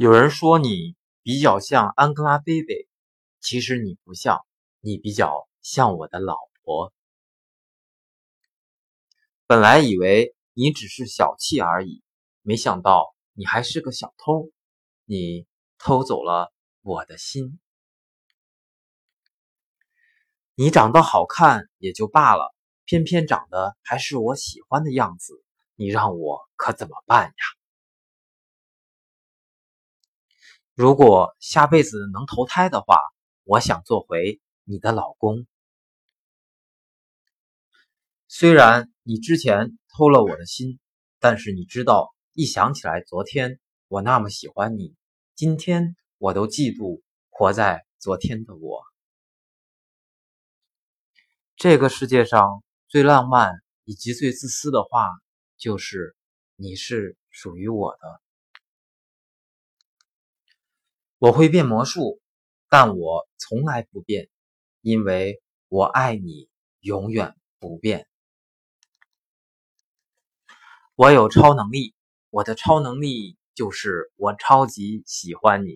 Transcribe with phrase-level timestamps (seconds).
[0.00, 0.94] 有人说你
[1.24, 2.86] 比较像 Angelababy，
[3.40, 4.46] 其实你不像，
[4.78, 6.92] 你比较像我的老婆。
[9.48, 12.04] 本来以为你只是小气而已，
[12.42, 14.52] 没想到你还是个小偷，
[15.04, 15.48] 你
[15.78, 16.52] 偷走了
[16.82, 17.58] 我的心。
[20.54, 22.54] 你长得好看也就罢了，
[22.84, 25.42] 偏偏长得还是我喜欢的样子，
[25.74, 27.34] 你让我可怎么办呀？
[30.78, 33.00] 如果下辈子能投胎的话，
[33.42, 35.44] 我想做回你的老公。
[38.28, 40.78] 虽然你之前偷了我的心，
[41.18, 44.94] 但是你知道，一想起来昨天我那么喜欢你，
[45.34, 48.84] 今天我都嫉妒活在昨天的我。
[51.56, 53.52] 这个世界上最浪漫
[53.82, 55.10] 以及最自私的话，
[55.56, 56.14] 就是
[56.54, 58.22] 你是属于我的。
[61.20, 62.20] 我会变魔术，
[62.68, 64.28] 但我从来不变，
[64.82, 68.06] 因为我爱你，永远不变。
[70.94, 71.92] 我有超能力，
[72.30, 75.66] 我的超能力就是我超级喜欢你。